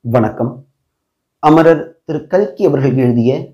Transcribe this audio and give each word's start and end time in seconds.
வணக்கம். 0.00 0.64
அமரர் 1.38 2.02
திரு 2.04 2.26
கல்கி 2.26 2.66
அவர்கள் 2.66 2.96
எழுதிய 2.96 3.48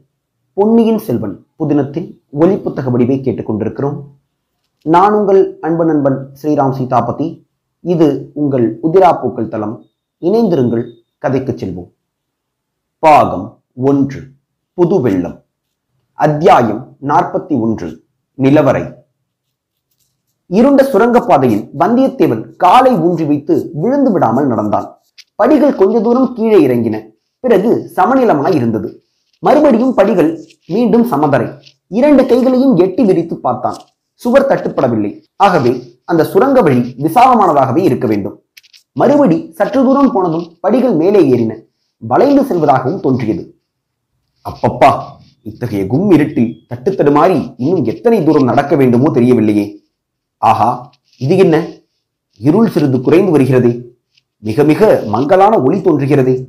பொன்னியின் 0.53 0.99
செல்வன் 0.99 1.47
புதினத்தின் 1.59 2.21
ஒலி 2.31 2.57
புத்தக 2.57 2.91
வடிவை 2.91 3.21
கேட்டுக்கொண்டிருக்கிறோம். 3.21 4.03
நான் 4.83 5.13
உங்கள் 5.13 5.59
அன்பு 5.61 5.85
நண்பன் 5.85 6.33
ஸ்ரீராம் 6.43 6.71
சீதாபதி. 6.71 7.47
இது 7.81 8.31
உங்கள் 8.35 8.79
உதிராப்பூக்கள் 8.83 9.49
தளம். 9.49 9.85
இணைந்திருங்கள் 10.21 10.93
கதைக்கு 11.19 11.53
செல்வோம். 11.53 11.91
பாகம் 12.99 13.63
ஒன்று 13.75 14.21
புது 14.75 15.01
வெள்ளம். 15.01 15.45
அத்தியாயம் 16.13 16.97
நாற்பத்தி 17.03 17.61
ஒன்று 17.61 18.05
நிலவரை. 18.39 18.95
இருண்ட 20.47 20.83
சுரங்கப்பாதையில் 20.93 21.71
வந்தியத்தேவன் 21.79 22.57
காலை 22.57 22.97
ஊன்றி 22.97 23.25
வைத்து 23.25 23.71
விழுந்து 23.75 24.13
விடாமல் 24.13 24.47
நடந்தான். 24.47 24.99
படிகள் 25.35 25.75
கொஞ்ச 25.75 26.01
தூரம் 26.01 26.35
கீழே 26.35 26.67
இறங்கின. 26.67 27.09
பிறகு 27.41 27.91
சமநிலமாய் 27.97 28.55
இருந்தது. 28.55 29.05
மறுபடியும் 29.39 29.95
படிகள் 29.95 30.41
மீண்டும் 30.67 31.11
சமதரை 31.13 31.59
இரண்டு 31.89 32.27
கைகளையும் 32.27 32.77
எட்டி 32.77 33.05
விரித்து 33.05 33.41
பார்த்தான். 33.41 33.77
சுவர் 34.15 34.47
தட்டுப்படவில்லை. 34.47 35.23
ஆகவே 35.37 35.83
அந்த 36.05 36.25
சுரங்க 36.25 36.61
வழி 36.61 36.95
விசாலமானதாகவே 36.99 37.79
இருக்க 37.79 38.07
வேண்டும். 38.07 38.43
மறுபடி 38.93 39.53
சற்று 39.53 39.85
தூரம் 39.85 40.13
போனதும் 40.13 40.57
படிகள் 40.61 40.95
மேலே 40.95 41.21
ஏறின. 41.21 41.61
வளைந்து 41.97 42.43
செல்வதாகவும் 42.43 43.01
தோன்றியது. 43.01 43.55
அப்பப்பா 44.51 44.99
இத்தகைய 45.43 45.87
கும் 45.87 46.11
இருட்டில் 46.11 46.65
தட்டு 46.69 46.91
தடுமாறி 46.91 47.55
இன்னும் 47.57 47.85
எத்தனை 47.85 48.25
தூரம் 48.25 48.45
நடக்க 48.45 48.77
வேண்டுமோ 48.77 49.13
தெரியவில்லையே. 49.15 49.77
ஆஹா 50.37 50.91
இது 51.19 51.37
என்ன? 51.37 51.67
இருள் 52.39 52.71
சிறிது 52.71 53.01
குறைந்து 53.01 53.39
வருகிறதே. 53.39 53.94
மிக 54.45 54.63
மிக 54.63 55.03
மங்கலான 55.07 55.63
ஒளி 55.63 55.79
தோன்றுகிறதே. 55.79 56.47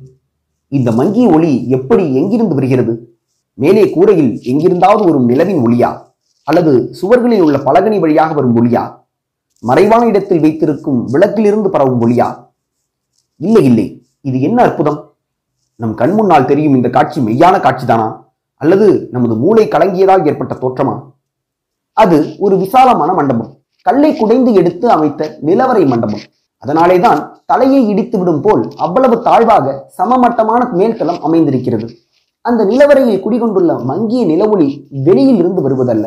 இந்த 0.68 0.92
மங்கிய 0.92 1.28
ஒளி 1.28 1.68
எப்படி 1.68 2.14
எங்கிருந்து 2.14 2.54
வருகிறது? 2.54 3.16
மேலே 3.54 3.90
கூரையில் 3.90 4.40
எங்கிருந்தாவது 4.42 5.04
ஒரு 5.04 5.20
நிலவின் 5.20 5.64
ஒளியா? 5.66 5.98
அல்லது 6.44 6.94
சுவர்களில் 7.02 7.40
உள்ள 7.40 7.58
பலகனி 7.58 8.00
வழியாக 8.00 8.34
வரும் 8.34 8.56
ஒளியா? 8.56 8.96
மறைவான 9.60 10.06
இடத்தில் 10.06 10.40
வைத்திருக்கும் 10.40 11.08
விளக்கிலிருந்து 11.12 11.70
பரவும் 11.70 12.00
ஒளியா? 12.00 12.48
இல்லை 13.36 13.64
இல்லை. 13.64 14.06
இது 14.20 14.40
என்ன 14.40 14.62
அற்புதம்? 14.62 15.14
நம் 15.76 15.94
கண் 15.94 16.12
முன்னால் 16.12 16.46
தெரியும் 16.46 16.74
இந்த 16.74 16.90
காட்சி 16.90 17.20
மெய்யான 17.20 17.58
காட்சிதானா? 17.58 18.24
அல்லது 18.54 19.08
நமது 19.10 19.36
மூளை 19.36 19.68
கலங்கியதால் 19.68 20.26
ஏற்பட்ட 20.26 20.54
தோற்றமா? 20.54 21.12
அது 21.92 22.34
ஒரு 22.38 22.58
விசாலமான 22.58 23.12
மண்டபம். 23.12 23.58
கல்லை 23.82 24.16
குடைந்து 24.16 24.52
எடுத்து 24.52 24.90
அமைத்த 24.90 25.38
நிலவரை 25.46 25.86
மண்டபம். 25.86 26.20
அதனாலே 26.66 26.94
தான் 27.06 27.20
தலையை 27.50 27.80
இடித்து 27.90 28.16
விடும் 28.20 28.40
போல் 28.44 28.62
அவ்வளவு 28.84 29.16
தாழ்வாக 29.26 29.74
சமமட்டமான 29.98 30.62
மேல்தளம் 30.78 31.20
அமைந்திருக்கிறது. 31.26 31.86
அந்த 32.48 32.62
நிலவரையில் 32.70 33.22
குடிகொண்டுள்ள 33.24 33.72
மங்கிய 33.90 34.22
நிலவொளி 34.30 34.68
வெளியில் 35.06 35.40
இருந்து 35.42 35.60
வருவதல்ல. 35.66 36.06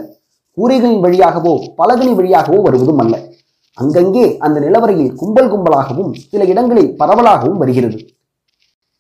கூரைகளின் 0.57 1.01
வழியாகவோ 1.05 1.53
பலகனி 1.79 2.13
வழியாகவோ 2.19 2.59
வருவதும் 2.67 3.01
அல்ல. 3.03 3.15
அங்கங்கே 3.77 4.25
அந்த 4.45 4.57
நிலவரையில் 4.65 5.11
கும்பல் 5.19 5.51
கும்பலாகவும் 5.51 6.11
சில 6.31 6.45
இடங்களில் 6.51 6.89
பரவலாகவும் 7.01 7.61
வருகிறது. 7.63 7.99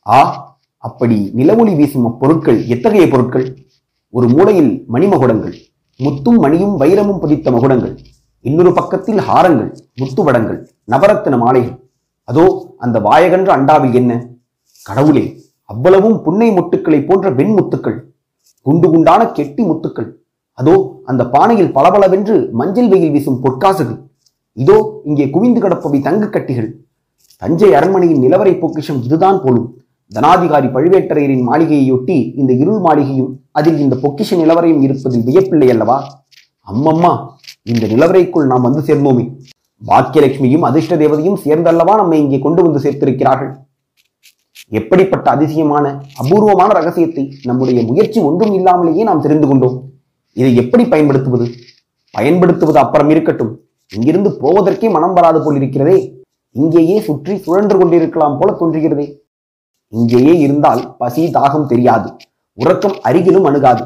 ஆ 0.05 0.19
அப்படி 0.87 1.17
நிலவொளி 1.39 1.73
வீசும் 1.79 2.07
பொருட்கள் 2.21 2.59
எத்தகைய 2.75 3.07
பொருட்கள்? 3.13 3.47
ஒரு 4.13 4.27
மூலையில் 4.35 4.71
மணிமகுடங்கள் 4.93 5.57
முத்தும் 5.99 6.39
மணியும் 6.45 6.75
வைரமும் 6.81 7.21
பதித்த 7.25 7.51
மகுடங்கள். 7.51 7.95
இன்னொரு 8.47 8.71
பக்கத்தில் 8.77 9.21
ஹாரங்கள் 9.29 9.69
முத்துவடங்கள் 10.01 10.59
நவரத்தின 10.91 11.37
மாலைகள். 11.43 11.75
அதோ 12.29 12.43
அந்த 12.83 12.97
வாயகன்ற 13.07 13.49
அண்டாவில் 13.57 13.95
என்ன? 13.99 14.11
கடவுளே 14.87 15.23
அவ்வளவும் 15.71 16.17
புன்னை 16.25 16.47
முட்டுக்களை 16.57 16.99
போன்ற 17.07 17.29
வெண்முத்துக்கள் 17.39 17.97
குண்டு 18.65 18.87
குண்டான 18.93 19.21
கெட்டி 19.37 19.63
முத்துக்கள். 19.69 20.07
அதோ 20.59 20.75
அந்த 21.09 21.21
பானையில் 21.33 21.73
பளபளவென்று 21.77 22.35
மஞ்சள் 22.59 22.89
வெயில் 22.93 23.13
வீசும் 23.15 23.41
பொற்காசுகள். 23.43 23.99
இதோ 24.57 24.77
இங்கே 25.09 25.25
குவிந்து 25.35 25.59
கிடப்பவை 25.63 25.99
தங்க 26.07 26.29
கட்டிகள். 26.35 26.69
தஞ்சை 27.41 27.69
அரண்மனையின் 27.79 28.23
நிலவரை 28.25 28.53
பொக்கிஷம் 28.63 29.01
இதுதான் 29.07 29.39
போலும். 29.43 29.67
தனாதிகாரி 30.11 30.67
பழுவேட்டரையரின் 30.75 31.43
மாளிகையொட்டி 31.49 32.17
இந்த 32.41 32.51
இருள் 32.61 32.81
மாளிகையும் 32.85 33.31
அதில் 33.59 33.79
இந்த 33.85 33.95
பொக்கிஷ 34.03 34.37
நிலவரையும் 34.41 34.81
இருப்பதில் 34.87 35.27
வியப்பில்லை 35.27 35.67
அல்லவா? 35.73 35.97
அம்மம்மா 36.67 37.11
இந்த 37.71 37.87
நிலவரைக்குள் 37.87 38.49
நாம் 38.51 38.67
வந்து 38.67 38.81
சேர்ந்தோமே. 38.87 39.23
பாக்கியலட்சுமியும் 39.81 40.65
அதிர்ஷ்ட 40.67 40.95
தேவதையும் 40.95 41.41
சேர்ந்தல்லவா 41.45 41.93
நம்மை 41.95 42.19
இங்கே 42.19 42.39
கொண்டு 42.39 42.61
வந்து 42.63 42.79
சேர்த்திருக்கிறார்கள். 42.85 43.51
எப்படிப்பட்ட 44.69 45.31
அதிசயமான 45.31 45.85
அபூர்வமான 46.17 46.69
ரகசியத்தை 46.79 47.23
நம்முடைய 47.43 47.85
முயற்சி 47.85 48.19
ஒன்றும் 48.19 48.53
இல்லாமலேயே 48.53 49.03
நாம் 49.03 49.21
தெரிந்து 49.21 49.47
கொண்டோம். 49.47 49.77
இதை 50.33 50.55
எப்படி 50.55 50.83
பயன்படுத்துவது? 50.85 51.45
பயன்படுத்துவது 52.11 52.79
அப்புறம் 52.79 53.09
இருக்கட்டும். 53.09 53.53
இங்கிருந்து 53.91 54.29
போவதற்கே 54.41 54.89
மனம் 54.91 55.13
வராது 55.13 55.39
போல் 55.43 55.55
இருக்கிறதே. 55.55 55.97
இங்கேயே 56.55 56.97
சுற்றி 56.99 57.37
சுழன்று 57.37 57.77
கொண்டிருக்கலாம் 57.77 58.37
போல 58.39 58.51
தோன்றுகிறதே. 58.59 59.07
இங்கேயே 59.93 60.33
இருந்தால் 60.39 60.81
பசி 60.97 61.23
தாகம் 61.33 61.65
தெரியாது. 61.65 62.09
உறக்கம் 62.57 62.95
அருகிலும் 63.07 63.43
அணுகாது. 63.43 63.83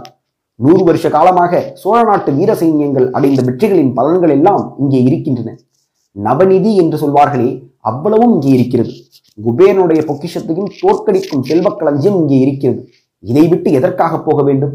நூறு 0.60 0.84
வருஷ 0.88 1.10
காலமாக 1.10 1.62
சோழ 1.82 2.00
நாட்டு 2.04 2.32
வீர 2.32 2.52
சைன்யங்கள் 2.54 3.08
அடைந்த 3.18 3.42
வெற்றிகளின் 3.48 3.94
பலன்கள் 3.98 4.34
எல்லாம் 4.36 4.64
இங்கே 4.80 5.00
இருக்கின்றன. 5.04 5.56
நவநிதி 6.16 6.72
என்று 6.82 6.98
சொல்வார்களே 7.04 7.50
அவ்வளவும் 7.92 8.34
இங்கே 8.34 8.52
இருக்கிறது. 8.58 8.94
குபேரனுடைய 9.38 10.02
பொக்கிஷத்தையும் 10.10 10.70
தோற்கடிக்கும் 10.82 11.46
செல்வக்களஞ்சியம் 11.50 12.20
இங்கே 12.22 12.38
இருக்கிறது. 12.46 12.82
இதை 13.24 13.48
விட்டு 13.48 13.72
எதற்காக 13.72 14.20
போக 14.20 14.44
வேண்டும்? 14.44 14.74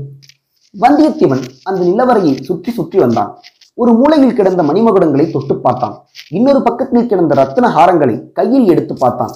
வந்தியத்தேவன் 0.74 1.44
அந்த 1.62 1.80
நிலவரையை 1.90 2.34
சுற்றி 2.48 2.70
சுற்றி 2.70 2.98
வந்தான். 2.98 3.30
ஒரு 3.74 3.92
மூலையில் 3.92 4.36
கிடந்த 4.38 4.62
மணிமகுடங்களை 4.62 5.26
தொட்டு 5.30 5.54
பார்த்தான். 5.56 5.94
இன்னொரு 6.30 6.62
பக்கத்தில் 6.62 7.08
கிடந்த 7.12 7.34
ரத்தின 7.34 7.70
ஹாரங்களை 7.76 8.16
கையில் 8.32 8.66
எடுத்து 8.72 8.94
பார்த்தான். 8.94 9.32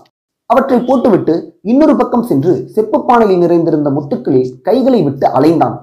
அவற்றை 0.51 0.79
போட்டுவிட்டு 0.89 1.35
இன்னொரு 1.63 1.97
பக்கம் 1.97 2.29
சென்று 2.31 2.53
செப்பு 2.75 2.99
பானையில் 3.09 3.43
நிறைந்திருந்த 3.45 3.91
முத்துக்களில் 3.91 4.53
கைகளை 4.63 5.03
விட்டு 5.03 5.27
அலைந்தான். 5.39 5.77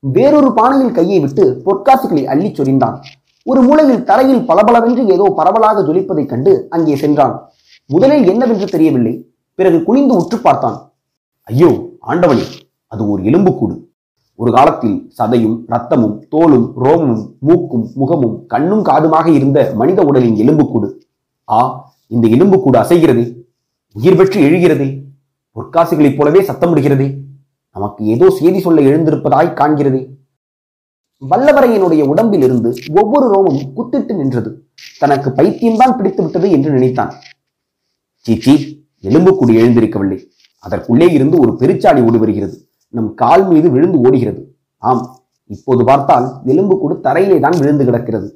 வேறொரு 0.00 0.52
பானையில் 0.58 0.92
கையை 0.92 1.20
விட்டு 1.20 1.44
பொற்காசுகளை 1.66 2.22
அள்ளிச் 2.32 2.58
சொரிந்தான். 2.58 2.96
ஒரு 3.42 3.62
மூலையில் 3.62 4.04
தரையில் 4.04 4.44
பளபளவென்று 4.44 5.06
ஏதோ 5.06 5.32
பரவலாக 5.36 5.82
ஜொலிப்பதைக் 5.82 6.30
கண்டு 6.32 6.66
அங்கே 6.70 6.96
சென்றான். 6.96 7.34
முதலில் 7.86 8.26
என்னவென்று 8.26 8.66
தெரியவில்லை 8.66 9.14
பிறகு 9.54 9.82
குனிந்து 9.82 10.14
உற்று 10.14 10.38
பார்த்தான். 10.38 10.78
ஐயோ 11.42 11.70
ஆண்டவனே 12.06 12.46
அது 12.86 13.10
ஒரு 13.10 13.22
எலும்புக்கூடு. 13.22 13.74
ஒரு 14.34 14.50
காலத்தில் 14.52 15.12
சதையும் 15.18 15.56
ரத்தமும் 15.72 16.16
தோலும் 16.32 16.66
ரோமமும் 16.84 17.24
மூக்கும் 17.38 17.86
முகமும் 17.94 18.36
கண்ணும் 18.46 18.84
காதுமாக 18.84 19.26
இருந்த 19.26 19.72
மனித 19.74 20.02
உடலின் 20.02 20.36
எலும்புக்கூடு. 20.36 20.88
ஆ 21.48 21.58
இந்த 22.06 22.28
எலும்புக்கூடு 22.28 22.78
அசைகிறதே? 22.78 23.24
உயிர் 23.96 24.16
பெற்று 24.16 24.38
எழுகிறதே? 24.48 24.88
பொற்காசுகளைப் 25.56 26.16
போலவே 26.18 26.40
சத்தமிடுகிறதே? 26.40 27.08
நமக்கு 27.78 28.02
ஏதோ 28.14 28.26
செய்தி 28.38 28.60
சொல்ல 28.64 28.80
எழுந்திருப்பதாய் 28.90 29.56
காண்கிறது. 29.58 30.00
வல்லவரையனுடைய 31.22 32.02
உடம்பில் 32.12 32.44
இருந்து 32.46 32.70
ஒவ்வொரு 33.00 33.26
ரோமும் 33.34 33.60
குத்திட்டு 33.76 34.12
நின்றது. 34.20 34.50
தனக்கு 35.02 35.28
பைத்தியம்தான் 35.38 35.94
பிடித்து 35.98 36.20
விட்டது 36.24 36.48
என்று 36.56 36.70
நினைத்தான். 36.76 37.12
சீச்சி 38.26 38.54
எலும்புக்கூடு 39.08 39.52
எழுந்திருக்கவில்லை. 39.60 40.18
அதற்குள்ளே 40.64 41.08
இருந்து 41.16 41.36
ஒரு 41.44 41.52
பெருச்சாடி 41.60 42.00
ஓடி 42.08 42.18
வருகிறது. 42.24 42.56
நம் 42.94 43.10
கால் 43.22 43.44
மீது 43.50 43.68
விழுந்து 43.74 43.98
ஓடுகிறது. 44.06 44.40
ஆம் 44.82 45.02
இப்போது 45.50 45.82
பார்த்தால் 45.90 46.26
எலும்புக்கூடு 46.52 46.94
தரையிலே 47.06 47.38
தான் 47.44 47.58
விழுந்து 47.60 47.84
கிடக்கிறது. 47.88 48.28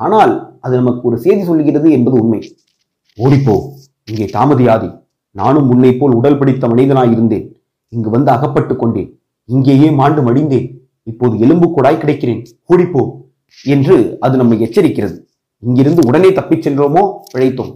ஆனால் 0.00 0.32
அது 0.64 0.74
நமக்கு 0.80 1.04
ஒரு 1.10 1.16
செய்தி 1.24 1.42
சொல்லுகிறது 1.48 1.88
என்பது 1.96 2.16
உண்மை. 2.22 2.40
ஓடிப்போ 3.18 3.56
இங்கே 4.10 4.28
தாமதியாதி. 4.36 4.90
நானும் 5.40 5.68
உன்னை 5.74 5.92
போல் 6.00 6.18
உடல் 6.20 6.38
பிடித்த 6.40 6.66
மனிதனாய் 6.72 7.12
இருந்தேன். 7.14 7.46
இங்கு 7.92 8.10
வந்து 8.10 8.30
அகப்பட்டு 8.30 8.76
கொண்டேன். 8.76 9.20
இங்கேயே 9.44 9.90
மாண்டு 9.90 10.22
மடிந்தேன் 10.22 10.78
இப்போது 11.02 11.38
எலும்பு 11.38 11.70
கூடாய் 11.70 11.96
கிடைக்கிறேன். 11.96 12.44
கூடிப்போ 12.68 13.10
என்று 13.64 14.16
அது 14.20 14.36
நம்மை 14.36 14.62
எச்சரிக்கிறது. 14.62 15.16
இங்கிருந்து 15.58 16.02
உடனே 16.06 16.32
தப்பிச் 16.32 16.68
சென்றோமோ? 16.68 17.16
பிழைத்தோம். 17.34 17.74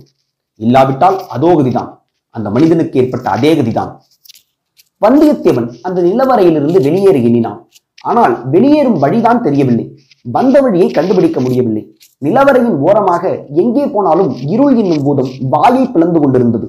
இல்லாவிட்டால் 0.56 1.26
அதோ 1.28 1.54
கதிதான். 1.54 1.90
அந்த 2.30 2.50
மனிதனுக்கு 2.50 3.00
ஏற்பட்ட 3.00 3.30
அதே 3.30 3.54
கதிதான். 3.54 3.92
வந்தியத்தேவன் 5.06 5.74
அந்த 5.82 6.00
நிலவரையிலிருந்து 6.02 6.82
வெளியேற 6.82 7.18
எண்ணினான். 7.18 7.68
ஆனால் 8.02 8.48
வெளியேறும் 8.48 8.98
வழிதான் 8.98 9.42
தெரியவில்லை. 9.42 10.00
வந்த 10.22 10.60
வழியை 10.60 10.90
கண்டுபிடிக்க 10.90 11.40
முடியவில்லை. 11.40 11.95
நிலவரையின் 12.24 12.76
ஓரமாக 12.86 13.24
எங்கே 13.62 13.84
போனாலும் 13.94 14.30
இருள் 14.52 14.76
என்னும் 14.82 15.02
பூதம் 15.06 15.30
வாயை 15.54 15.82
பிளந்து 15.94 16.18
கொண்டிருந்தது. 16.22 16.66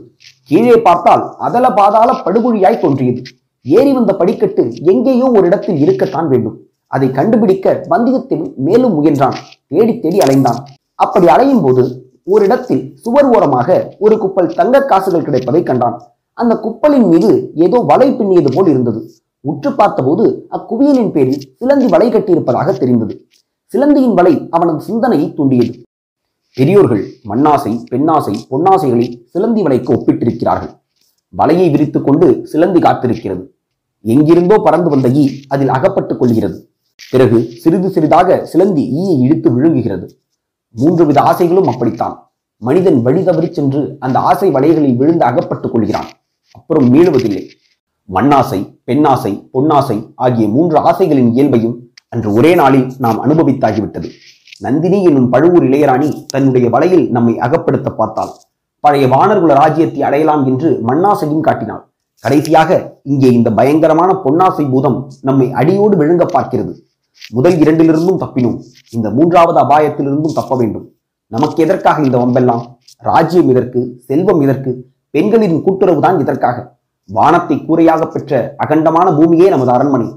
கீழே 0.50 0.78
பார்த்தால் 0.88 1.24
அதல 1.48 1.66
பாதாள 1.80 2.10
படுகொழியாய் 2.26 2.82
தோன்றியது. 2.84 3.22
ஏறி 3.66 3.92
வந்த 3.98 4.12
படிக்கட்டு 4.22 4.64
எங்கேயோ 4.94 5.28
ஒரு 5.38 5.46
இடத்தில் 5.50 5.80
இருக்கத்தான் 5.86 6.28
வேண்டும். 6.34 6.58
அதை 6.96 7.08
கண்டுபிடிக்க 7.20 7.76
வந்தியத்தேவன் 7.94 8.52
மேலும் 8.68 8.94
முயன்றான். 8.98 9.38
தேடி 9.72 9.96
தேடி 10.04 10.20
அலைந்தான். 10.26 10.60
அப்படி 11.06 11.28
அலையும் 11.36 11.64
போது 11.66 11.84
ஓரிடத்தில் 12.34 12.84
சுவர் 13.04 13.30
ஓரமாக 13.36 13.70
ஒரு 14.06 14.16
குப்பல் 14.24 14.54
தங்க 14.60 14.86
காசுகள் 14.92 15.26
கிடைப்பதை 15.28 15.62
கண்டான். 15.70 15.98
அந்த 16.38 16.54
குப்பலின் 16.66 17.08
மீது 17.12 17.32
ஏதோ 17.66 17.78
வலை 17.92 18.08
பின்னியது 18.18 18.50
போல் 18.56 18.70
இருந்தது. 18.74 19.00
உற்று 19.46 19.70
பார்த்தபோது 19.80 20.26
அக்குவியலின் 20.58 21.12
பேரில் 21.16 21.44
சிலந்தி 21.60 21.88
வலை 21.94 22.08
கட்டியிருப்பதாக 22.12 22.78
தெரிந்தது. 22.82 23.14
சிலந்தியின் 23.74 24.14
வலை 24.14 24.48
அவனது 24.50 24.82
சிந்தனையை 24.82 25.34
தூண்டியது. 25.34 25.82
பெரியோர்கள் 26.54 27.08
மண்ணாசை 27.30 27.84
பெண்ணாசை 27.92 28.36
பொன்னாசைகளை 28.52 29.26
சிலந்தி 29.26 29.64
வலைக்கு 29.64 29.94
ஒப்பிட்டிருக்கிறார்கள். 29.94 30.80
வலையை 31.38 31.72
விரித்துக் 31.72 32.04
கொண்டு 32.04 32.48
சிலந்தி 32.48 32.80
காத்திருக்கிறது. 32.80 33.48
எங்கிருந்தோ 34.02 34.58
பறந்து 34.58 34.90
வந்த 34.90 35.10
ஈ 35.10 35.40
அதில் 35.48 35.70
அகப்பட்டுக் 35.70 36.20
கொள்கிறது. 36.20 36.70
பிறகு 37.10 37.52
சிறிது 37.58 37.90
சிறிதாக 37.90 38.46
சிலந்தி 38.46 38.92
ஈயை 38.94 39.20
இழுத்து 39.20 39.52
விழுங்குகிறது. 39.52 40.18
மூன்று 40.70 41.06
வித 41.06 41.22
ஆசைகளும் 41.22 41.68
அப்படித்தான். 41.68 42.32
மனிதன் 42.58 43.02
வழி 43.02 43.24
தவறி 43.24 43.54
சென்று 43.54 43.96
அந்த 44.00 44.20
ஆசை 44.20 44.52
வலைகளில் 44.52 44.96
விழுந்து 44.96 45.26
அகப்பட்டுக் 45.26 45.72
கொள்கிறான். 45.72 46.06
அப்புறம் 46.52 46.94
மீளுவதில்லை. 46.94 47.46
மண்ணாசை 48.14 48.80
பெண்ணாசை 48.88 49.50
பொன்னாசை 49.54 50.12
ஆகிய 50.16 50.48
மூன்று 50.48 50.80
ஆசைகளின் 50.80 51.32
இயல்பையும் 51.32 51.87
அன்று 52.14 52.30
ஒரே 52.34 52.52
நாளில் 52.56 52.86
நாம் 53.04 53.18
அனுபவித்தாகிவிட்டது. 53.26 54.10
நந்தினி 54.66 55.00
என்னும் 55.04 55.30
பழுவூர் 55.30 55.66
இளையராணி 55.70 56.10
தன்னுடைய 56.34 56.68
வலையில் 56.70 57.06
நம்மை 57.16 57.34
அகப்படுத்த 57.46 57.90
பார்த்தாள். 57.90 58.32
பழைய 58.84 59.06
வானர்குல 59.08 59.56
ராஜ்யத்தை 59.62 60.02
அடையலாம் 60.08 60.44
என்று 60.46 60.70
மண்ணாசையும் 60.90 61.46
காட்டினாள். 61.48 61.84
கடைசியாக 62.24 62.70
இங்கே 63.04 63.30
இந்த 63.32 63.50
பயங்கரமான 63.52 64.12
பொன்னாசை 64.26 64.66
பூதம் 64.74 64.98
நம்மை 65.22 65.48
அடியோடு 65.52 65.96
விழுங்க 66.02 66.26
பார்க்கிறது. 66.36 66.72
முதல் 67.38 67.58
இரண்டிலிருந்தும் 67.64 68.22
தப்பினோம். 68.24 68.58
இந்த 68.96 69.08
மூன்றாவது 69.10 69.60
அபாயத்திலிருந்தும் 69.66 70.38
தப்ப 70.40 70.56
வேண்டும். 70.56 70.86
நமக்கு 71.32 71.60
எதற்காக 71.66 72.02
இந்த 72.08 72.18
வம்பெல்லாம்? 72.24 72.64
ராஜ்யம் 73.04 73.50
இதற்கு 73.54 73.80
செல்வம் 74.08 74.42
இதற்கு 74.46 74.72
பெண்களின் 75.16 75.58
கூட்டுறவு 75.66 76.02
தான் 76.06 76.20
இதற்காக. 76.24 76.58
வானத்தை 77.10 77.56
கூரையாக 77.68 78.04
பெற்ற 78.06 78.32
அகண்டமான 78.64 79.08
பூமியே 79.18 79.50
நமது 79.50 79.72
அரண்மனை. 79.76 80.08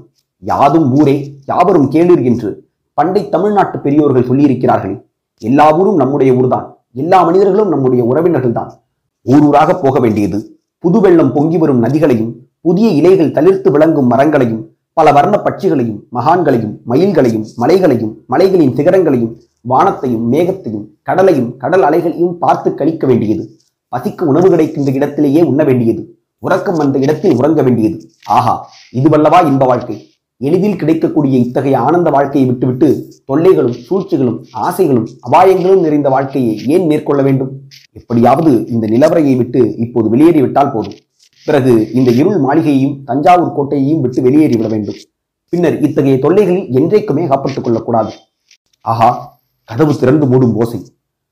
யாதும் 0.49 0.87
ஊரே 0.97 1.15
யாவரும் 1.45 1.87
கேளீர் 1.93 2.23
என்று 2.29 2.49
பண்டை 2.93 3.29
தமிழ்நாட்டு 3.33 3.79
பெரியோர்கள் 3.79 4.27
சொல்லியிருக்கிறார்கள். 4.29 4.95
எல்லா 5.41 5.65
ஊரும் 5.79 5.95
நம்முடைய 5.95 6.31
ஊர்தான். 6.33 6.65
எல்லா 7.01 7.19
மனிதர்களும் 7.27 7.71
நம்முடைய 7.73 8.03
உறவினர்கள் 8.11 8.57
தான் 8.57 8.71
ஊர் 9.21 9.45
ஊராக 9.47 9.73
போக 9.75 9.99
வேண்டியது. 9.99 10.39
புது 10.79 10.99
வெள்ளம் 10.99 11.31
பொங்கி 11.33 11.57
வரும் 11.57 11.83
நதிகளையும் 11.85 12.31
புதிய 12.61 12.87
இலைகள் 12.99 13.33
தளிர்த்து 13.37 13.69
விளங்கும் 13.71 14.07
மரங்களையும் 14.07 14.63
பல 14.93 15.11
வர்ண 15.17 15.35
பட்சிகளையும் 15.45 15.99
மகான்களையும் 16.17 16.73
மயில்களையும் 16.91 17.45
மலைகளையும் 17.61 18.13
மலைகளின் 18.27 18.73
சிகரங்களையும் 18.77 19.33
வானத்தையும் 19.61 20.25
மேகத்தையும் 20.33 20.85
கடலையும் 21.03 21.49
கடல் 21.57 21.83
அலைகளையும் 21.87 22.37
பார்த்து 22.43 22.69
கழிக்க 22.79 23.07
வேண்டியது. 23.07 23.43
பசிக்கு 23.95 24.23
உணவு 24.31 24.47
கிடைக்கின்ற 24.49 24.91
இடத்திலேயே 24.91 25.41
உண்ண 25.41 25.63
வேண்டியது. 25.63 26.01
உறக்கம் 26.43 26.79
வந்த 26.81 26.97
இடத்தில் 26.99 27.37
உறங்க 27.39 27.61
வேண்டியது. 27.61 27.97
ஆஹா 28.37 28.53
இதுவல்லவா 28.99 29.39
இன்ப 29.51 29.65
வாழ்க்கை. 29.65 29.97
எளிதில் 30.41 30.75
கிடைக்கக்கூடிய 30.75 31.37
இத்தகைய 31.37 31.79
ஆனந்த 31.79 32.09
வாழ்க்கையை 32.09 32.49
விட்டுவிட்டு 32.49 33.13
தொல்லைகளும் 33.25 33.75
சூழ்ச்சிகளும் 33.89 34.45
ஆசைகளும் 34.51 35.07
அபாயங்களும் 35.31 35.79
நிறைந்த 35.79 36.09
வாழ்க்கையை 36.09 36.61
ஏன் 36.67 36.85
மேற்கொள்ள 36.85 37.21
வேண்டும்? 37.21 37.61
எப்படியாவது 37.91 38.67
இந்த 38.67 38.87
நிலவரையை 38.87 39.37
விட்டு 39.37 39.75
இப்போது 39.77 40.15
வெளியேறிவிட்டால் 40.15 40.73
போதும். 40.73 40.93
பிறகு 41.45 41.91
இந்த 41.91 42.11
இருள் 42.11 42.41
மாளிகையையும் 42.41 43.03
தஞ்சாவூர் 43.05 43.53
கோட்டையையும் 43.55 44.01
விட்டு 44.01 44.21
வெளியேறிவிட 44.21 44.69
வேண்டும். 44.69 44.95
பின்னர் 45.49 45.79
இத்தகைய 45.79 46.19
தொல்லைகளில் 46.19 46.69
என்றைக்குமே 46.69 47.23
அகப்பட்டுக் 47.23 47.63
கொள்ளக்கூடாது. 47.63 48.11
ஆஹா 48.81 49.39
கதவு 49.63 49.97
திறந்து 49.97 50.25
மூடும் 50.25 50.53
ஓசை. 50.53 50.85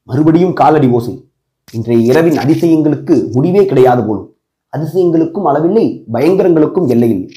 மறுபடியும் 0.04 0.54
காலடி 0.54 0.88
ஓசை. 0.88 1.24
இன்றைய 1.72 2.04
இரவின் 2.04 2.38
அதிசயங்களுக்கு 2.38 3.32
முடிவே 3.32 3.66
கிடையாது 3.66 4.06
போலும். 4.06 4.36
அதிசயங்களுக்கும் 4.78 5.46
அளவில்லை 5.46 6.04
பயங்கரங்களுக்கும் 6.14 6.88
எல்லையில்லை. 6.88 7.30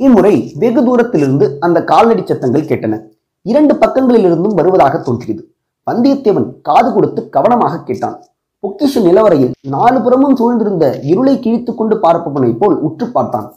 இம்முறை 0.00 0.52
வெகு 0.58 0.84
தூரத்திலிருந்து 0.84 1.56
அந்த 1.60 1.84
கால்நடை 1.84 2.22
சத்தங்கள் 2.26 2.66
கேட்டன. 2.70 2.96
இரண்டு 3.42 3.74
பக்கங்களிலிருந்தும் 3.74 4.54
வருவதாக 4.54 4.98
தோன்றியது. 4.98 5.42
வந்தியத்தேவன் 5.90 6.46
காது 6.62 6.92
கொடுத்து 6.92 7.28
கவனமாக 7.28 7.82
கேட்டான். 7.82 8.16
பொக்கிஷ 8.62 9.02
நிலவரையில் 9.06 9.52
நாலு 9.68 10.00
புறமும் 10.00 10.36
சூழ்ந்திருந்த 10.36 10.84
இருளை 11.02 11.34
கிழித்துக் 11.40 11.76
கொண்டு 11.76 11.96
பார்ப்பவனைப் 11.96 12.58
போல் 12.58 12.76
உற்று 12.80 13.06
பார்த்தான். 13.16 13.48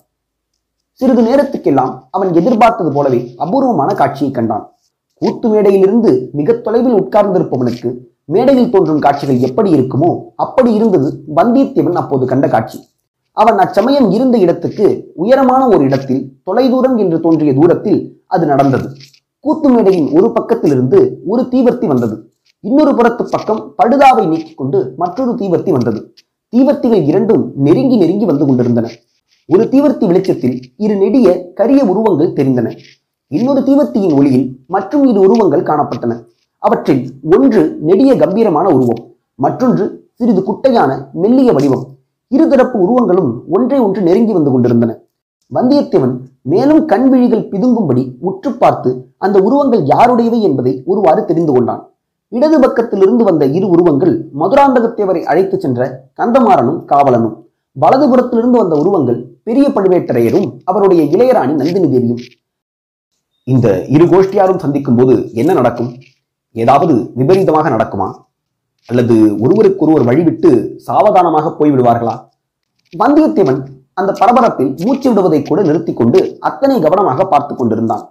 சிறிது 0.91 1.21
நேரத்துக்கெல்லாம் 1.21 1.93
அவன் 2.11 2.31
எதிர்பார்த்தது 2.33 2.91
போலவே 2.91 3.33
அபூர்வமான 3.37 3.93
காட்சியை 3.93 4.33
கண்டான். 4.33 4.65
கூத்து 5.13 5.49
மேடையிலிருந்து 5.49 6.31
மிக 6.31 6.53
தொலைவில் 6.53 6.99
உட்கார்ந்திருப்பவனுக்கு 7.01 7.91
மேடையில் 8.25 8.71
தோன்றும் 8.71 8.99
காட்சிகள் 8.99 9.45
எப்படி 9.49 9.69
இருக்குமோ 9.73 10.11
அப்படி 10.35 10.73
இருந்தது 10.73 11.09
வந்தியத்தேவன் 11.35 11.99
அப்போது 12.03 12.25
கண்ட 12.25 12.47
காட்சி. 12.47 12.79
அவன் 13.31 13.57
அச்சமயம் 13.57 14.11
இருந்த 14.11 14.37
இடத்துக்கு 14.37 15.11
உயரமான 15.13 15.67
ஒரு 15.67 15.83
இடத்தில் 15.83 16.33
தொலைதூரம் 16.43 16.97
என்று 16.97 17.19
தோன்றிய 17.19 17.53
தூரத்தில் 17.53 18.23
அது 18.27 18.45
நடந்தது. 18.45 18.89
கூத்து 19.39 19.69
மேடையின் 19.69 20.09
ஒரு 20.11 20.31
பக்கத்திலிருந்து 20.35 21.17
ஒரு 21.25 21.43
தீவர்த்தி 21.43 21.85
வந்தது. 21.85 22.31
இன்னொரு 22.59 22.95
புறத்து 22.95 23.29
பக்கம் 23.29 23.73
படுதாவை 23.83 24.27
நீக்கிக் 24.27 24.57
கொண்டு 24.57 24.93
மற்றொரு 24.97 25.31
தீவர்த்தி 25.31 25.71
வந்தது. 25.71 26.13
தீவர்த்திகள் 26.55 27.03
இரண்டும் 27.03 27.51
நெருங்கி 27.55 27.97
நெருங்கி 27.97 28.25
வந்து 28.25 28.45
கொண்டிருந்தன. 28.45 28.89
ஒரு 29.45 29.63
தீவர்த்தி 29.63 30.05
வெளிச்சத்தில் 30.05 30.59
இரு 30.77 30.95
நெடிய 30.95 31.51
கரிய 31.53 31.85
உருவங்கள் 31.85 32.33
தெரிந்தன. 32.33 32.77
இன்னொரு 33.27 33.61
தீவர்த்தியின் 33.61 34.13
ஒளியில் 34.13 34.59
மற்றும் 34.67 35.07
இரு 35.07 35.19
உருவங்கள் 35.19 35.63
காணப்பட்டன. 35.63 36.19
அவற்றில் 36.57 37.11
ஒன்று 37.31 37.77
நெடிய 37.81 38.15
கம்பீரமான 38.15 38.69
உருவம் 38.69 39.15
மற்றொன்று 39.35 40.09
சிறிது 40.13 40.43
குட்டையான 40.43 41.09
மெல்லிய 41.13 41.51
வடிவம். 41.51 41.87
இருதரப்பு 42.35 42.77
உருவங்களும் 42.85 43.31
ஒன்றை 43.55 43.79
ஒன்று 43.85 44.01
நெருங்கி 44.07 44.33
வந்து 44.37 44.51
கொண்டிருந்தன. 44.51 44.91
வந்தியத்தேவன் 45.51 46.13
மேலும் 46.51 46.81
கண் 46.91 47.07
விழிகள் 47.09 47.47
பிதுங்கும்படி 47.51 48.03
உற்று 48.27 48.51
பார்த்து 48.61 48.91
அந்த 49.25 49.37
உருவங்கள் 49.47 49.83
யாருடையவை 49.93 50.39
என்பதை 50.49 50.73
ஒருவாறு 50.91 51.21
தெரிந்து 51.25 51.53
கொண்டான். 51.53 51.81
இடது 52.37 52.57
பக்கத்திலிருந்து 52.59 53.23
வந்த 53.29 53.43
இரு 53.57 53.67
உருவங்கள் 53.69 54.13
மதுராந்தகத்தேவரை 54.41 55.21
அழைத்துச் 55.31 55.63
சென்ற 55.63 55.89
கந்தமாறனும் 56.19 56.79
காவலனும். 56.91 57.35
வலதுபுறத்திலிருந்து 57.81 58.57
வந்த 58.61 58.75
உருவங்கள் 58.81 59.19
பெரிய 59.47 59.65
பழுவேட்டரையரும் 59.75 60.47
அவருடைய 60.69 61.01
இளையராணி 61.15 61.53
நந்தினி 61.59 61.89
தேவியும் 61.93 62.23
இந்த 63.47 63.67
இரு 63.95 64.05
கோஷ்டியாரும் 64.05 64.63
சந்திக்கும் 64.63 64.97
போது 64.99 65.13
என்ன 65.33 65.51
நடக்கும்? 65.53 65.91
ஏதாவது 66.55 66.93
விபரீதமாக 67.19 67.69
நடக்குமா? 67.75 68.07
அல்லது 68.89 69.15
ஒருவருக்கொருவர் 69.43 70.07
வழிவிட்டு 70.09 70.77
சாவதானமாக 70.87 71.51
போய்விடுவார்களா? 71.59 72.15
வந்தியத்தேவன் 72.93 73.59
அந்த 73.93 74.11
பரபரப்பில் 74.19 74.71
மூச்சு 74.83 75.07
விடுவதை 75.09 75.41
கூட 75.41 75.61
நிறுத்திக் 75.61 75.99
கொண்டு 75.99 76.37
அத்தனை 76.39 76.79
கவனமாக 76.79 77.25
பார்த்து 77.25 77.55
கொண்டிருந்தான். 77.55 78.03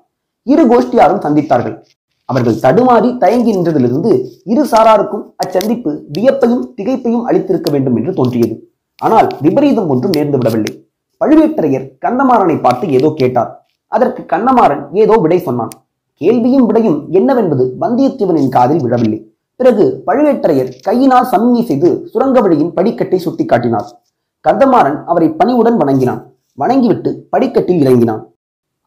இரு 0.42 0.64
கோஷ்டியாரும் 0.72 1.22
சந்தித்தார்கள். 1.24 1.76
அவர்கள் 2.24 2.60
தடுமாறி 2.62 3.18
தயங்கி 3.18 3.52
நின்றதிலிருந்து 3.54 4.10
இரு 4.44 4.64
சாராருக்கும் 4.72 5.24
அச்சந்திப்பு 5.36 5.92
வியப்பையும் 6.16 6.64
திகைப்பையும் 6.76 7.24
அளித்திருக்க 7.28 7.70
வேண்டும் 7.70 7.96
என்று 7.96 8.12
தோன்றியது. 8.12 8.54
ஆனால் 8.98 9.28
விபரீதம் 9.40 9.88
ஒன்றும் 9.88 10.14
நேர்ந்து 10.16 10.38
விடவில்லை. 10.38 10.72
பழுவேட்டரையர் 11.20 11.86
கந்தமாறனை 12.04 12.60
பார்த்து 12.60 12.90
ஏதோ 12.90 13.08
கேட்டார். 13.16 13.50
அதற்கு 13.88 14.22
கண்ணமாறன் 14.32 14.82
ஏதோ 14.92 15.14
விடை 15.16 15.38
சொன்னான். 15.38 15.72
கேள்வியும் 16.20 16.66
விடையும் 16.66 16.98
என்னவென்பது 17.10 17.64
வந்தியத்தேவனின் 17.80 18.54
காதில் 18.56 18.82
விழவில்லை. 18.86 19.20
பிறகு 19.60 19.84
பழுவேட்டரையர் 20.06 20.70
கையினால் 20.86 21.26
சமிங்கை 21.30 21.62
செய்து 21.70 21.88
சுரங்க 22.12 22.38
வழியின் 22.44 22.72
படிக்கட்டை 22.76 23.18
சுட்டிக்காட்டினார். 23.24 23.88
கந்தமாறன் 24.44 24.98
அவரை 25.10 25.28
பணிவுடன் 25.40 25.76
வணங்கினான். 25.80 26.22
வணங்கிவிட்டு 26.62 27.10
படிக்கட்டில் 27.32 27.82
இறங்கினான். 27.84 28.22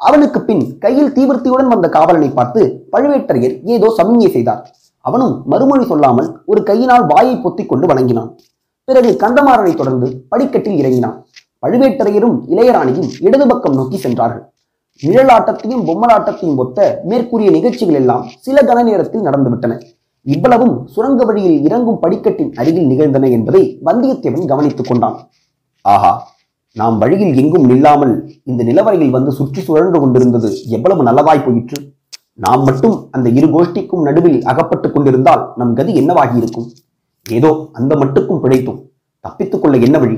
அவனுக்கு 0.07 0.39
பின் 0.47 0.63
கையில் 0.85 1.13
தீவிரத்தியுடன் 1.17 1.69
வந்த 1.73 1.87
காவலனை 1.97 2.29
பார்த்து 2.39 2.61
பழுவேட்டரையர் 2.93 3.55
ஏதோ 3.75 3.93
சமிங்கை 3.97 4.29
செய்தார். 4.37 4.63
அவனும் 5.05 5.35
மறுமொழி 5.51 5.85
சொல்லாமல் 5.91 6.29
ஒரு 6.51 6.61
கையினால் 6.69 7.07
வாயை 7.13 7.35
பொத்திக் 7.45 7.71
கொண்டு 7.71 7.87
வணங்கினான். 7.93 8.29
பிறகு 8.87 9.11
கந்தமாறனை 9.23 9.73
தொடர்ந்து 9.75 10.07
படிக்கட்டில் 10.31 10.79
இறங்கினான். 10.81 11.17
பழுவேட்டரையரும் 11.63 12.37
இளையராணியும் 12.53 13.09
இடது 13.27 13.45
பக்கம் 13.47 13.79
நோக்கி 13.79 13.97
சென்றார்கள். 14.05 14.45
நிழலாட்டத்தையும் 15.01 15.83
பொம்மலாட்டத்தையும் 15.87 16.59
ஒத்த 16.63 16.79
மேற்கூறிய 17.09 17.51
நிகழ்ச்சிகள் 17.57 17.99
எல்லாம் 18.03 18.25
சில 18.45 18.57
கன 18.69 18.81
நேரத்தில் 18.89 19.27
நடந்துவிட்டன. 19.27 19.75
இவ்வளவும் 20.25 20.87
சுரங்க 20.87 21.25
வழியில் 21.25 21.63
இறங்கும் 21.63 21.99
படிக்கட்டின் 21.99 22.53
அருகில் 22.53 22.85
நிகழ்ந்தன 22.85 23.29
என்பதை 23.29 23.79
வந்தியத்தேவன் 23.85 24.45
கவனித்துக் 24.47 24.89
கொண்டான். 24.89 25.17
ஆஹா 25.81 26.31
நாம் 26.75 26.97
வழியில் 26.97 27.35
எங்கும் 27.35 27.69
நில்லாமல் 27.69 28.13
இந்த 28.43 28.63
நிலவரையில் 28.63 29.09
வந்து 29.09 29.31
சுற்றி 29.31 29.61
சுழன்று 29.61 29.99
கொண்டிருந்தது 29.99 30.49
எவ்வளவு 30.67 31.03
நல்லதாய் 31.03 31.45
போயிற்று. 31.45 31.79
நாம் 32.35 32.63
மட்டும் 32.63 32.95
அந்த 33.11 33.29
இரு 33.29 33.47
கோஷ்டிக்கும் 33.47 34.01
நடுவில் 34.01 34.43
அகப்பட்டுக் 34.43 34.93
கொண்டிருந்தால் 34.93 35.43
நம் 35.55 35.75
கதி 35.75 35.93
என்னவாகி 36.01 36.35
இருக்கும் 36.35 36.67
ஏதோ 37.29 37.69
அந்த 37.73 37.95
மட்டுக்கும் 37.95 38.41
பிழைத்தோம். 38.43 38.79
தப்பித்துக் 39.19 39.61
கொள்ள 39.61 39.77
என்ன 39.77 39.97
வழி? 39.99 40.17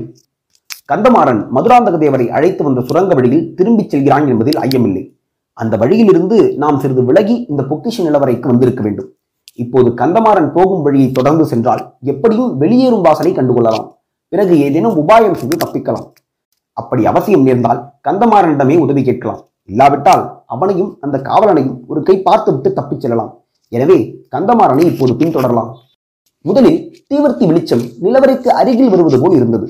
கந்தமாறன் 0.92 1.42
மதுராந்தக 1.54 1.96
தேவரை 1.98 2.28
அழைத்து 2.28 2.64
வந்த 2.64 2.80
சுரங்க 2.80 3.14
வழியில் 3.14 3.54
திரும்பிச் 3.54 3.90
செல்கிறான் 3.90 4.26
என்பதில் 4.26 4.58
ஐயமில்லை. 4.58 5.04
அந்த 5.52 5.76
வழியிலிருந்து 5.76 6.38
நாம் 6.56 6.80
சிறிது 6.80 7.04
விலகி 7.04 7.46
இந்த 7.48 7.62
பொக்கிஷ 7.62 7.96
நிலவரைக்கு 7.98 8.46
வந்திருக்க 8.46 8.82
வேண்டும். 8.82 9.10
இப்போது 9.62 9.88
கந்தமாறன் 9.90 10.50
போகும் 10.52 10.82
வழியை 10.82 11.08
தொடர்ந்து 11.12 11.44
சென்றால் 11.46 11.82
எப்படியும் 12.12 12.50
வெளியேறும் 12.56 13.04
வாசனை 13.06 13.32
கண்டுகொள்ளலாம். 13.32 13.86
பிறகு 14.32 14.54
ஏதேனும் 14.58 14.96
உபாயம் 15.02 15.38
செய்து 15.40 15.56
தப்பிக்கலாம். 15.62 16.06
அப்படி 16.72 17.06
அவசியம் 17.06 17.42
நேர்ந்தால் 17.42 17.80
கந்தமாறனிடமே 18.08 18.76
உதவி 18.78 19.02
கேட்கலாம். 19.02 19.40
இல்லாவிட்டால் 19.62 20.24
அவனையும் 20.46 20.90
அந்த 21.00 21.16
காவலனையும் 21.18 21.78
ஒரு 21.86 22.02
கை 22.02 22.16
பார்த்துவிட்டு 22.22 22.72
தப்பிச் 22.72 23.00
செல்லலாம். 23.00 23.32
எனவே 23.68 23.98
கந்தமாறனை 24.36 24.84
இப்போது 24.84 25.12
பின்தொடரலாம். 25.12 25.70
முதலில் 26.40 26.80
தீவிரத்தி 27.08 27.46
வெளிச்சம் 27.46 27.84
நிலவரைக்கு 28.02 28.48
அருகில் 28.60 28.92
வருவது 28.92 29.18
போல் 29.20 29.36
இருந்தது. 29.36 29.66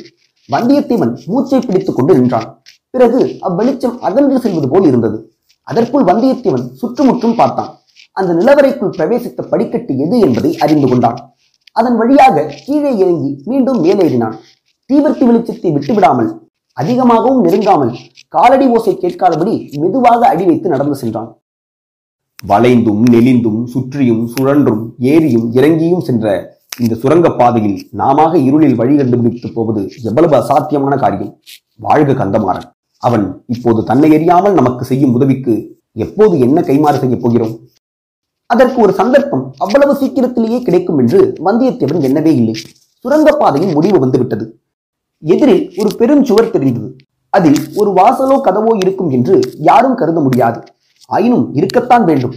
வந்தியத்தேவன் 0.53 1.15
மூச்சை 1.27 1.61
பிடித்துக் 1.61 1.97
கொண்டு 1.97 2.15
நின்றான். 2.19 2.49
பிறகு 2.91 3.21
அவ்வெளிச்சம் 3.49 3.97
அகன்று 4.09 4.39
செல்வது 4.41 4.69
போல் 4.69 4.87
இருந்தது. 4.91 5.19
அதற்குள் 5.63 6.05
வந்தியத்தேவன் 6.05 6.67
சுற்றுமுற்றும் 6.81 7.35
பார்த்தான். 7.35 7.71
அந்த 8.17 8.33
நிலவரைக்குள் 8.41 8.97
பிரவேசித்த 8.99 9.41
படிக்கட்டு 9.53 9.93
எது 10.05 10.17
என்பதை 10.27 10.51
அறிந்து 10.65 10.87
கொண்டான். 10.89 11.19
அதன் 11.77 11.97
வழியாக 11.97 12.45
கீழே 12.65 12.93
இறங்கி 13.03 13.31
மீண்டும் 13.45 13.81
மேலேறினான். 13.85 14.37
தீவிரத்து 14.91 15.25
வெளிச்சத்தை 15.29 15.71
விட்டுவிடாமல் 15.73 16.31
அதிகமாகவும் 16.77 17.43
நெருங்காமல் 17.45 17.93
காலடி 18.29 18.67
ஓசை 18.77 18.95
கேட்காதபடி 19.03 19.55
மெதுவாக 19.83 20.21
அடி 20.29 20.45
வைத்து 20.45 20.69
நடந்து 20.69 20.97
சென்றான். 21.03 21.29
வளைந்தும் 22.45 23.03
நெளிந்தும் 23.15 23.61
சுற்றியும் 23.75 24.25
சுழன்றும் 24.35 24.83
ஏறியும் 25.13 25.47
இறங்கியும் 25.59 26.05
சென்ற 26.09 26.35
இந்த 26.79 26.95
சுரங்கப் 27.03 27.39
பாதையில் 27.39 27.79
நாமாக 28.01 28.33
இருளில் 28.49 28.75
வழி 28.75 28.97
கண்டுபிடித்து 28.97 29.51
போவது 29.53 29.83
எவ்வளவு 30.09 30.35
அசாத்தியமான 30.41 30.95
காரியம். 31.05 31.33
வாழ்க 31.87 32.13
கந்தமாறன். 32.13 32.67
அவன் 33.03 33.25
இப்போது 33.55 33.81
தன்னை 33.85 34.11
எறியாமல் 34.17 34.59
நமக்கு 34.61 34.85
செய்யும் 34.85 35.15
உதவிக்கு 35.15 35.55
எப்போது 36.05 36.35
என்ன 36.47 36.61
கைமாறு 36.61 36.99
செய்யப் 37.03 37.23
போகிறோம்? 37.23 37.55
அதற்கு 38.47 38.83
ஒரு 38.83 38.93
சந்தர்ப்பம். 38.93 39.53
அவ்வளவு 39.59 39.95
சீக்கிரத்திலேயே 39.95 40.63
கிடைக்கும் 40.63 40.99
என்று 40.99 41.21
வந்தியத்தேவன் 41.45 42.05
எண்ணவே 42.09 42.33
இல்லை. 42.35 42.55
சுரங்கப் 43.05 43.39
பாதையின் 43.39 43.73
முடிவு 43.73 43.99
வந்துவிட்டது. 43.99 44.59
எதிரில் 45.19 45.73
ஒரு 45.77 45.91
பெரும் 45.97 46.25
சுவர் 46.25 46.51
தெரிந்தது. 46.51 46.97
அதில் 47.31 47.59
ஒரு 47.75 47.91
வாசலோ 47.91 48.37
கதவோ 48.45 48.77
இருக்கும் 48.77 49.11
என்று 49.11 49.41
யாரும் 49.59 49.95
கருத 49.95 50.21
முடியாது. 50.21 50.63
ஆயினும் 51.07 51.55
இருக்கத்தான் 51.55 52.05
வேண்டும். 52.05 52.35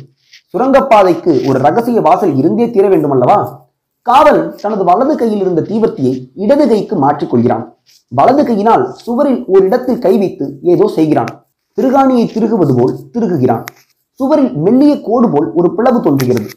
சுரங்கப்பாதைக்கு 0.54 1.48
ஒரு 1.48 1.60
ரகசிய 1.60 2.02
வாசல் 2.02 2.36
இருந்தே 2.36 2.70
தீர 2.70 2.88
வேண்டும் 2.88 3.12
அல்லவா 3.12 3.68
காவல் 4.02 4.56
தனது 4.56 4.84
வலது 4.84 5.18
கையில் 5.18 5.40
இருந்த 5.40 5.62
தீவர்த்தியை 5.62 6.32
இடது 6.34 6.68
கைக்கு 6.68 6.96
மாற்றிக்கொள்கிறான் 6.96 7.66
வலது 8.08 8.46
கையினால் 8.46 8.92
சுவரில் 8.92 9.46
ஒரு 9.46 9.66
இடத்தில் 9.66 10.00
கை 10.00 10.18
வைத்து 10.18 10.60
ஏதோ 10.62 10.88
செய்கிறான். 10.88 11.32
திருகாணியை 11.78 12.26
திருகுவது 12.36 12.74
போல் 12.78 12.96
திருகுகிறான். 13.14 13.64
சுவரில் 14.20 14.54
மெல்லிய 14.66 15.02
கோடு 15.02 15.28
போல் 15.30 15.48
ஒரு 15.54 15.76
பிளவு 15.76 16.02
தோன்றுகிறது. 16.02 16.50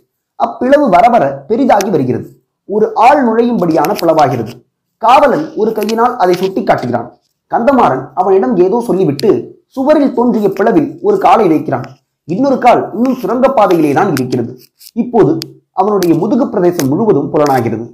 அப்பிளவு 0.45 0.87
வர 0.89 1.09
வர 1.09 1.25
பெரிதாகி 1.49 1.91
வருகிறது. 1.91 2.29
ஒரு 2.65 2.95
ஆள் 2.95 3.21
நுழையும்படியான 3.27 3.91
பிளவாகிறது. 4.01 4.53
காவலன் 4.99 5.45
ஒரு 5.57 5.73
கையினால் 5.73 6.17
அதை 6.17 6.35
சுட்டி 6.35 6.63
காட்டுகிறான். 6.63 7.09
கந்தமாறன் 7.51 8.05
அவனிடம் 8.15 8.57
ஏதோ 8.57 8.83
சொல்லிவிட்டு 8.87 9.31
சுவரில் 9.67 10.15
தோன்றிய 10.15 10.49
பிளவில் 10.49 10.89
ஒரு 11.01 11.19
காலை 11.19 11.49
வைக்கிறான் 11.49 11.87
இன்னொரு 12.25 12.59
கால் 12.59 12.83
இன்னும் 12.95 13.19
சுரங்கப்பாதையிலே 13.23 13.93
தான் 13.93 14.11
இருக்கிறது. 14.13 14.53
இப்போது 14.93 15.33
அவனுடைய 15.73 16.15
முதுகு 16.15 16.49
பிரதேசம் 16.49 16.89
முழுவதும் 16.89 17.31
புலனாகிறது. 17.31 17.87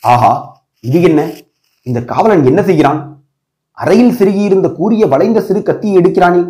ஆஹா 0.00 0.32
இது 0.80 1.02
என்ன? 1.02 1.20
இந்த 1.82 2.00
காவலன் 2.04 2.44
என்ன 2.44 2.62
செய்கிறான்? 2.62 3.00
அறையில் 3.72 4.16
சிறுகியிருந்த 4.18 4.68
கூரிய 4.72 5.06
வளைந்த 5.06 5.40
சிறு 5.40 5.62
கத்தியை 5.62 5.96
எடுக்கிறானே. 6.02 6.42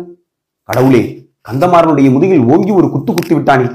கடவுளே 0.63 1.03
கந்தமாறனுடைய 1.47 2.11
முதுகில் 2.11 2.51
ஓங்கி 2.51 2.71
ஒரு 2.71 2.89
குத்து 2.89 3.13
குத்து 3.13 3.35
விட்டானே. 3.35 3.67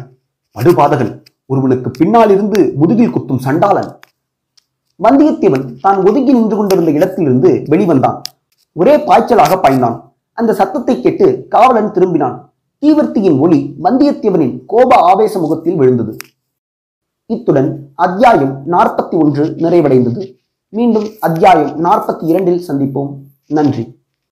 படுபாதகன் 0.59 1.25
ஒருவனுக்கு 1.47 1.91
பின்னால் 1.91 2.31
இருந்து 2.31 2.73
முதுகில் 2.76 3.14
குத்தும் 3.14 3.38
சண்டாளன். 3.38 3.99
வந்தியத்தேவன் 5.02 5.81
தான் 5.81 6.07
ஒதுங்கி 6.07 6.33
நின்று 6.33 6.57
கொண்டிருந்த 6.57 6.91
இடத்திலிருந்து 6.91 7.62
வெளிவந்தான். 7.69 8.21
ஒரே 8.73 8.97
பாய்ச்சலாக 8.97 9.57
பாய்ந்தான். 9.62 10.00
அந்த 10.33 10.55
சத்தத்தை 10.55 11.00
கேட்டு 11.00 11.47
காவலன் 11.49 11.91
திரும்பினான். 11.91 12.37
தீவர்த்தியின் 12.81 13.38
ஒளி 13.38 13.75
வந்தியத்தேவனின் 13.83 14.62
கோப 14.67 14.97
ஆவேச 14.97 15.38
முகத்தில் 15.38 15.75
விழுந்தது. 15.75 16.17
இத்துடன் 17.26 17.91
அத்தியாயம் 17.95 18.62
நாற்பத்தி 18.71 19.23
ஒன்று 19.23 19.55
நிறைவடைந்தது. 19.59 20.35
மீண்டும் 20.69 21.09
அத்தியாயம் 21.21 21.85
நாற்பத்தி 21.85 22.25
இரண்டில் 22.25 22.64
சந்திப்போம். 22.69 23.14
நன்றி. 23.47 24.02